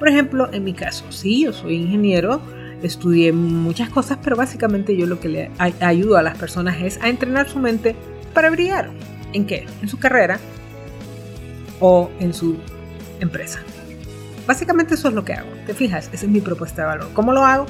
Por 0.00 0.08
ejemplo, 0.08 0.52
en 0.52 0.64
mi 0.64 0.72
caso, 0.72 1.04
sí, 1.10 1.44
yo 1.44 1.52
soy 1.52 1.76
ingeniero, 1.76 2.40
estudié 2.82 3.32
muchas 3.32 3.88
cosas, 3.90 4.18
pero 4.24 4.34
básicamente 4.34 4.96
yo 4.96 5.06
lo 5.06 5.20
que 5.20 5.28
le 5.28 5.50
ayudo 5.78 6.16
a 6.16 6.22
las 6.22 6.36
personas 6.36 6.82
es 6.82 7.00
a 7.00 7.08
entrenar 7.08 7.48
su 7.48 7.60
mente 7.60 7.94
para 8.34 8.50
brillar. 8.50 8.90
¿En 9.32 9.46
qué? 9.46 9.66
En 9.80 9.88
su 9.88 9.98
carrera 9.98 10.40
o 11.78 12.10
en 12.18 12.34
su 12.34 12.56
empresa. 13.20 13.62
Básicamente 14.48 14.94
eso 14.94 15.08
es 15.08 15.14
lo 15.14 15.26
que 15.26 15.34
hago. 15.34 15.50
¿Te 15.66 15.74
fijas? 15.74 16.08
Esa 16.10 16.24
es 16.24 16.32
mi 16.32 16.40
propuesta 16.40 16.80
de 16.80 16.88
valor. 16.88 17.10
¿Cómo 17.12 17.34
lo 17.34 17.44
hago? 17.44 17.66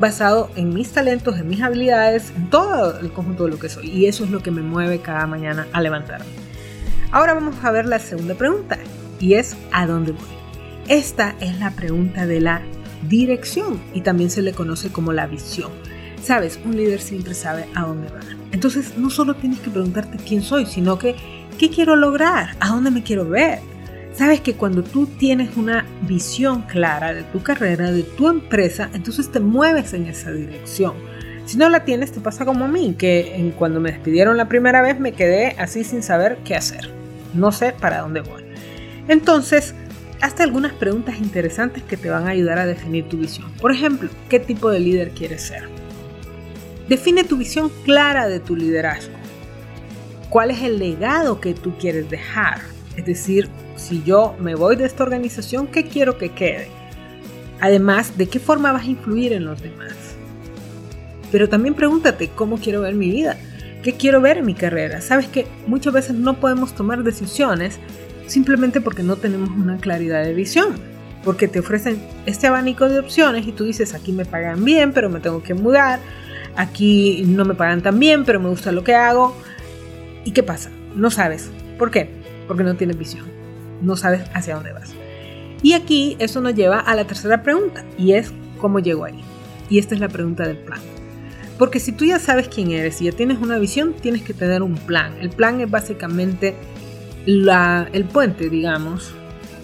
Basado 0.00 0.50
en 0.56 0.72
mis 0.72 0.90
talentos, 0.90 1.38
en 1.38 1.46
mis 1.46 1.60
habilidades, 1.60 2.32
en 2.34 2.48
todo 2.48 2.98
el 2.98 3.12
conjunto 3.12 3.44
de 3.44 3.50
lo 3.50 3.58
que 3.58 3.68
soy. 3.68 3.90
Y 3.90 4.06
eso 4.06 4.24
es 4.24 4.30
lo 4.30 4.42
que 4.42 4.50
me 4.50 4.62
mueve 4.62 5.00
cada 5.00 5.26
mañana 5.26 5.66
a 5.74 5.82
levantarme. 5.82 6.24
Ahora 7.10 7.34
vamos 7.34 7.56
a 7.62 7.70
ver 7.70 7.84
la 7.84 7.98
segunda 7.98 8.34
pregunta 8.34 8.78
y 9.20 9.34
es 9.34 9.58
¿a 9.72 9.86
dónde 9.86 10.12
voy? 10.12 10.24
Esta 10.88 11.36
es 11.38 11.58
la 11.60 11.72
pregunta 11.72 12.24
de 12.24 12.40
la 12.40 12.62
dirección 13.10 13.78
y 13.92 14.00
también 14.00 14.30
se 14.30 14.40
le 14.40 14.54
conoce 14.54 14.90
como 14.90 15.12
la 15.12 15.26
visión. 15.26 15.70
Sabes, 16.22 16.58
un 16.64 16.78
líder 16.78 17.02
siempre 17.02 17.34
sabe 17.34 17.66
a 17.74 17.82
dónde 17.82 18.08
va. 18.08 18.20
Entonces 18.52 18.96
no 18.96 19.10
solo 19.10 19.34
tienes 19.34 19.58
que 19.58 19.68
preguntarte 19.68 20.16
quién 20.16 20.40
soy, 20.40 20.64
sino 20.64 20.98
que 20.98 21.14
qué 21.58 21.68
quiero 21.68 21.94
lograr, 21.94 22.56
a 22.58 22.68
dónde 22.68 22.90
me 22.90 23.02
quiero 23.02 23.28
ver. 23.28 23.58
Sabes 24.12 24.42
que 24.42 24.54
cuando 24.54 24.82
tú 24.82 25.06
tienes 25.06 25.56
una 25.56 25.86
visión 26.02 26.62
clara 26.62 27.14
de 27.14 27.22
tu 27.22 27.42
carrera, 27.42 27.90
de 27.90 28.02
tu 28.02 28.28
empresa, 28.28 28.90
entonces 28.92 29.32
te 29.32 29.40
mueves 29.40 29.94
en 29.94 30.06
esa 30.06 30.30
dirección. 30.30 30.94
Si 31.46 31.56
no 31.56 31.68
la 31.70 31.84
tienes, 31.84 32.12
te 32.12 32.20
pasa 32.20 32.44
como 32.44 32.66
a 32.66 32.68
mí, 32.68 32.94
que 32.96 33.52
cuando 33.58 33.80
me 33.80 33.90
despidieron 33.90 34.36
la 34.36 34.48
primera 34.48 34.82
vez 34.82 35.00
me 35.00 35.12
quedé 35.12 35.56
así 35.58 35.82
sin 35.82 36.02
saber 36.02 36.38
qué 36.44 36.54
hacer. 36.54 36.90
No 37.32 37.52
sé 37.52 37.72
para 37.72 38.00
dónde 38.02 38.20
voy. 38.20 38.42
Entonces, 39.08 39.74
hasta 40.20 40.44
algunas 40.44 40.72
preguntas 40.74 41.18
interesantes 41.18 41.82
que 41.82 41.96
te 41.96 42.10
van 42.10 42.28
a 42.28 42.30
ayudar 42.30 42.58
a 42.58 42.66
definir 42.66 43.08
tu 43.08 43.16
visión. 43.16 43.50
Por 43.60 43.72
ejemplo, 43.72 44.10
¿qué 44.28 44.38
tipo 44.38 44.70
de 44.70 44.78
líder 44.78 45.10
quieres 45.12 45.42
ser? 45.42 45.68
Define 46.86 47.24
tu 47.24 47.38
visión 47.38 47.72
clara 47.84 48.28
de 48.28 48.40
tu 48.40 48.54
liderazgo. 48.54 49.14
¿Cuál 50.28 50.50
es 50.50 50.62
el 50.62 50.78
legado 50.78 51.40
que 51.40 51.54
tú 51.54 51.76
quieres 51.78 52.08
dejar? 52.10 52.60
Es 52.96 53.06
decir, 53.06 53.48
si 53.82 54.02
yo 54.02 54.34
me 54.40 54.54
voy 54.54 54.76
de 54.76 54.86
esta 54.86 55.02
organización, 55.02 55.66
¿qué 55.66 55.84
quiero 55.84 56.16
que 56.16 56.30
quede? 56.30 56.68
Además, 57.60 58.16
¿de 58.16 58.28
qué 58.28 58.40
forma 58.40 58.72
vas 58.72 58.82
a 58.82 58.90
influir 58.90 59.32
en 59.32 59.44
los 59.44 59.60
demás? 59.60 59.94
Pero 61.30 61.48
también 61.48 61.74
pregúntate, 61.74 62.28
¿cómo 62.28 62.58
quiero 62.58 62.82
ver 62.82 62.94
mi 62.94 63.10
vida? 63.10 63.36
¿Qué 63.82 63.94
quiero 63.94 64.20
ver 64.20 64.38
en 64.38 64.46
mi 64.46 64.54
carrera? 64.54 65.00
Sabes 65.00 65.26
que 65.26 65.46
muchas 65.66 65.92
veces 65.92 66.14
no 66.14 66.34
podemos 66.34 66.74
tomar 66.74 67.02
decisiones 67.02 67.78
simplemente 68.26 68.80
porque 68.80 69.02
no 69.02 69.16
tenemos 69.16 69.50
una 69.50 69.78
claridad 69.78 70.24
de 70.24 70.34
visión. 70.34 70.74
Porque 71.24 71.46
te 71.48 71.60
ofrecen 71.60 72.02
este 72.26 72.48
abanico 72.48 72.88
de 72.88 72.98
opciones 72.98 73.46
y 73.46 73.52
tú 73.52 73.64
dices, 73.64 73.94
aquí 73.94 74.12
me 74.12 74.24
pagan 74.24 74.64
bien, 74.64 74.92
pero 74.92 75.08
me 75.08 75.20
tengo 75.20 75.42
que 75.42 75.54
mudar. 75.54 76.00
Aquí 76.56 77.24
no 77.26 77.44
me 77.44 77.54
pagan 77.54 77.80
tan 77.80 77.98
bien, 77.98 78.24
pero 78.24 78.40
me 78.40 78.48
gusta 78.48 78.72
lo 78.72 78.84
que 78.84 78.94
hago. 78.94 79.36
¿Y 80.24 80.32
qué 80.32 80.42
pasa? 80.42 80.70
No 80.94 81.10
sabes. 81.10 81.50
¿Por 81.78 81.90
qué? 81.90 82.08
Porque 82.46 82.64
no 82.64 82.74
tienes 82.74 82.98
visión. 82.98 83.31
No 83.82 83.96
sabes 83.96 84.22
hacia 84.32 84.54
dónde 84.54 84.72
vas. 84.72 84.94
Y 85.62 85.74
aquí 85.74 86.16
eso 86.18 86.40
nos 86.40 86.54
lleva 86.54 86.80
a 86.80 86.94
la 86.94 87.06
tercera 87.06 87.42
pregunta 87.42 87.84
y 87.98 88.12
es 88.12 88.32
¿cómo 88.58 88.78
llego 88.78 89.04
ahí? 89.04 89.20
Y 89.68 89.78
esta 89.78 89.94
es 89.94 90.00
la 90.00 90.08
pregunta 90.08 90.46
del 90.46 90.58
plan. 90.58 90.80
Porque 91.58 91.78
si 91.78 91.92
tú 91.92 92.04
ya 92.04 92.18
sabes 92.18 92.48
quién 92.48 92.70
eres 92.70 93.00
y 93.00 93.04
ya 93.04 93.12
tienes 93.12 93.38
una 93.38 93.58
visión, 93.58 93.94
tienes 93.94 94.22
que 94.22 94.34
tener 94.34 94.62
un 94.62 94.74
plan. 94.74 95.14
El 95.20 95.30
plan 95.30 95.60
es 95.60 95.70
básicamente 95.70 96.56
el 97.26 98.04
puente, 98.12 98.48
digamos, 98.48 99.12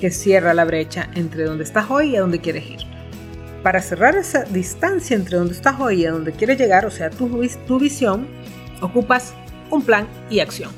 que 0.00 0.10
cierra 0.10 0.54
la 0.54 0.64
brecha 0.64 1.08
entre 1.14 1.44
donde 1.44 1.64
estás 1.64 1.90
hoy 1.90 2.10
y 2.10 2.16
a 2.16 2.20
donde 2.20 2.40
quieres 2.40 2.68
ir. 2.70 2.80
Para 3.62 3.82
cerrar 3.82 4.16
esa 4.16 4.44
distancia 4.44 5.16
entre 5.16 5.38
donde 5.38 5.54
estás 5.54 5.80
hoy 5.80 6.02
y 6.02 6.06
a 6.06 6.12
donde 6.12 6.32
quieres 6.32 6.58
llegar, 6.58 6.86
o 6.86 6.90
sea, 6.90 7.10
tu, 7.10 7.28
tu 7.66 7.78
visión, 7.80 8.28
ocupas 8.80 9.34
un 9.70 9.82
plan 9.82 10.06
y 10.30 10.38
acción. 10.38 10.70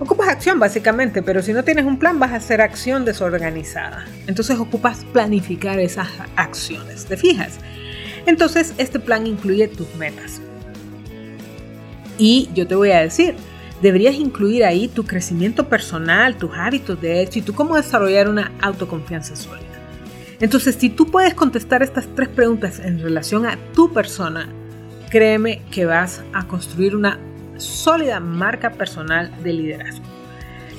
Ocupas 0.00 0.28
acción 0.28 0.58
básicamente, 0.58 1.22
pero 1.22 1.40
si 1.40 1.52
no 1.52 1.62
tienes 1.62 1.84
un 1.84 1.98
plan 1.98 2.18
vas 2.18 2.32
a 2.32 2.36
hacer 2.36 2.60
acción 2.60 3.04
desorganizada. 3.04 4.06
Entonces 4.26 4.58
ocupas 4.58 5.04
planificar 5.12 5.78
esas 5.78 6.08
acciones, 6.34 7.06
¿te 7.06 7.16
fijas? 7.16 7.58
Entonces 8.26 8.74
este 8.78 8.98
plan 8.98 9.26
incluye 9.26 9.68
tus 9.68 9.94
metas. 9.94 10.40
Y 12.18 12.50
yo 12.54 12.66
te 12.66 12.74
voy 12.74 12.90
a 12.90 13.00
decir, 13.00 13.36
deberías 13.82 14.14
incluir 14.16 14.64
ahí 14.64 14.88
tu 14.88 15.04
crecimiento 15.04 15.68
personal, 15.68 16.36
tus 16.36 16.50
hábitos 16.54 17.00
de 17.00 17.22
éxito 17.22 17.52
y 17.52 17.54
cómo 17.54 17.76
desarrollar 17.76 18.28
una 18.28 18.50
autoconfianza 18.60 19.36
sólida. 19.36 19.64
Entonces, 20.40 20.76
si 20.76 20.90
tú 20.90 21.06
puedes 21.06 21.34
contestar 21.34 21.82
estas 21.82 22.06
tres 22.14 22.28
preguntas 22.28 22.80
en 22.80 23.00
relación 23.00 23.46
a 23.46 23.56
tu 23.72 23.92
persona, 23.92 24.48
créeme 25.08 25.62
que 25.70 25.86
vas 25.86 26.22
a 26.32 26.46
construir 26.46 26.96
una 26.96 27.18
sólida 27.56 28.20
marca 28.20 28.70
personal 28.70 29.30
de 29.42 29.52
liderazgo. 29.52 30.04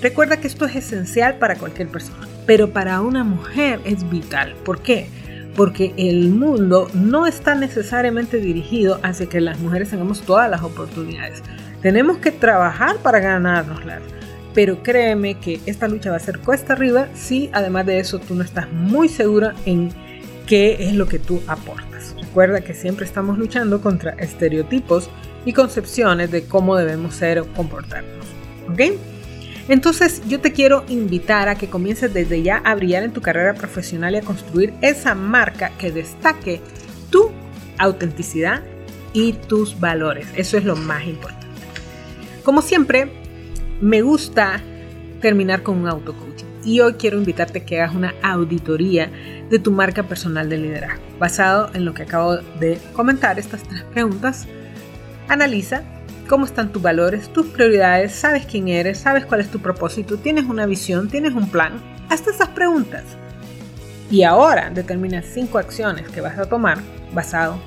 Recuerda 0.01 0.37
que 0.37 0.47
esto 0.47 0.65
es 0.65 0.75
esencial 0.75 1.35
para 1.35 1.55
cualquier 1.55 1.87
persona, 1.87 2.27
pero 2.45 2.71
para 2.71 3.01
una 3.01 3.23
mujer 3.23 3.79
es 3.85 4.09
vital. 4.09 4.55
¿Por 4.63 4.81
qué? 4.81 5.07
Porque 5.55 5.93
el 5.97 6.29
mundo 6.29 6.89
no 6.93 7.25
está 7.25 7.55
necesariamente 7.55 8.37
dirigido 8.37 8.99
hacia 9.03 9.27
que 9.27 9.41
las 9.41 9.59
mujeres 9.59 9.89
tengamos 9.89 10.21
todas 10.21 10.49
las 10.49 10.61
oportunidades. 10.61 11.41
Tenemos 11.81 12.17
que 12.17 12.31
trabajar 12.31 12.97
para 12.97 13.19
ganárnoslas. 13.19 14.01
Pero 14.53 14.81
créeme 14.83 15.35
que 15.35 15.59
esta 15.65 15.87
lucha 15.89 16.11
va 16.11 16.15
a 16.15 16.19
ser 16.19 16.39
cuesta 16.39 16.73
arriba 16.73 17.09
si 17.13 17.49
además 17.51 17.85
de 17.85 17.99
eso 17.99 18.19
tú 18.19 18.35
no 18.35 18.43
estás 18.43 18.71
muy 18.71 19.09
segura 19.09 19.53
en 19.65 19.89
qué 20.47 20.77
es 20.79 20.93
lo 20.93 21.07
que 21.07 21.19
tú 21.19 21.41
aportas. 21.47 22.15
Recuerda 22.21 22.61
que 22.61 22.73
siempre 22.73 23.05
estamos 23.05 23.37
luchando 23.37 23.81
contra 23.81 24.11
estereotipos 24.11 25.09
y 25.45 25.53
concepciones 25.53 26.31
de 26.31 26.45
cómo 26.45 26.75
debemos 26.75 27.15
ser 27.15 27.39
o 27.39 27.47
comportarnos. 27.53 28.25
¿Ok? 28.69 28.97
Entonces 29.67 30.21
yo 30.27 30.39
te 30.39 30.51
quiero 30.51 30.83
invitar 30.89 31.49
a 31.49 31.55
que 31.55 31.69
comiences 31.69 32.13
desde 32.13 32.43
ya 32.43 32.57
a 32.57 32.75
brillar 32.75 33.03
en 33.03 33.13
tu 33.13 33.21
carrera 33.21 33.53
profesional 33.55 34.13
y 34.13 34.17
a 34.17 34.21
construir 34.21 34.73
esa 34.81 35.15
marca 35.15 35.71
que 35.79 35.91
destaque 35.91 36.61
tu 37.09 37.31
autenticidad 37.77 38.61
y 39.13 39.33
tus 39.33 39.79
valores. 39.79 40.27
Eso 40.35 40.57
es 40.57 40.65
lo 40.65 40.75
más 40.75 41.05
importante. 41.05 41.47
Como 42.43 42.61
siempre, 42.61 43.11
me 43.81 44.01
gusta 44.03 44.61
terminar 45.19 45.63
con 45.63 45.77
un 45.77 45.87
auto-coaching 45.87 46.45
y 46.63 46.79
hoy 46.81 46.93
quiero 46.93 47.17
invitarte 47.17 47.59
a 47.59 47.65
que 47.65 47.81
hagas 47.81 47.95
una 47.95 48.13
auditoría 48.21 49.09
de 49.49 49.59
tu 49.59 49.71
marca 49.71 50.03
personal 50.03 50.49
de 50.49 50.57
liderazgo. 50.57 51.01
Basado 51.17 51.69
en 51.73 51.85
lo 51.85 51.93
que 51.93 52.03
acabo 52.03 52.37
de 52.59 52.79
comentar, 52.93 53.39
estas 53.39 53.63
tres 53.63 53.83
preguntas, 53.83 54.47
Analiza 55.27 55.83
cómo 56.27 56.45
están 56.45 56.71
tus 56.71 56.81
valores, 56.81 57.31
tus 57.31 57.47
prioridades, 57.47 58.13
sabes 58.13 58.45
quién 58.45 58.67
eres, 58.67 58.99
sabes 58.99 59.25
cuál 59.25 59.41
es 59.41 59.49
tu 59.49 59.59
propósito, 59.59 60.17
tienes 60.17 60.45
una 60.45 60.65
visión, 60.65 61.09
tienes 61.09 61.33
un 61.33 61.49
plan. 61.49 61.73
Hazte 62.09 62.31
esas 62.31 62.49
preguntas. 62.49 63.03
Y 64.09 64.23
ahora 64.23 64.69
determina 64.69 65.21
cinco 65.21 65.57
acciones 65.57 66.07
que 66.09 66.21
vas 66.21 66.37
a 66.37 66.45
tomar 66.45 66.77
basado 67.13 67.59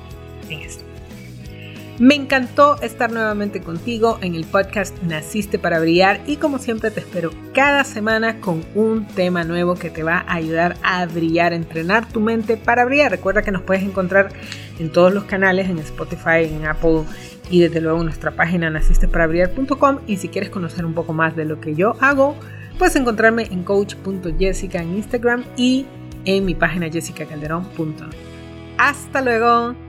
en 0.49 0.61
esto. 0.61 0.88
Me 1.99 2.15
encantó 2.15 2.81
estar 2.81 3.11
nuevamente 3.11 3.59
contigo 3.59 4.19
en 4.21 4.33
el 4.33 4.45
podcast 4.45 4.97
Naciste 5.03 5.59
para 5.59 5.81
Brillar 5.81 6.21
y 6.25 6.37
como 6.37 6.57
siempre 6.57 6.91
te 6.91 7.01
espero 7.01 7.31
cada 7.53 7.83
semana 7.83 8.39
con 8.39 8.63
un 8.73 9.05
tema 9.05 9.43
nuevo 9.43 9.75
que 9.75 9.89
te 9.89 10.01
va 10.01 10.23
a 10.25 10.35
ayudar 10.35 10.77
a 10.81 11.05
brillar, 11.07 11.51
entrenar 11.51 12.07
tu 12.07 12.21
mente 12.21 12.55
para 12.55 12.85
brillar. 12.85 13.11
Recuerda 13.11 13.41
que 13.41 13.51
nos 13.51 13.63
puedes 13.63 13.83
encontrar 13.83 14.29
en 14.79 14.93
todos 14.93 15.13
los 15.13 15.25
canales, 15.25 15.69
en 15.69 15.77
Spotify, 15.79 16.45
en 16.45 16.65
Apple 16.65 17.03
y 17.49 17.59
desde 17.59 17.81
luego 17.81 17.97
en 17.99 18.05
nuestra 18.05 18.31
página 18.31 18.69
nacisteparabrillar.com 18.69 19.99
y 20.07 20.15
si 20.15 20.29
quieres 20.29 20.49
conocer 20.49 20.85
un 20.85 20.93
poco 20.93 21.11
más 21.11 21.35
de 21.35 21.43
lo 21.43 21.59
que 21.59 21.75
yo 21.75 21.97
hago, 21.99 22.33
puedes 22.77 22.95
encontrarme 22.95 23.49
en 23.51 23.63
coach.jessica 23.63 24.81
en 24.81 24.95
Instagram 24.95 25.43
y 25.57 25.85
en 26.23 26.45
mi 26.45 26.55
página 26.55 26.89
jessicacalderón.com. 26.89 28.09
Hasta 28.77 29.21
luego. 29.21 29.88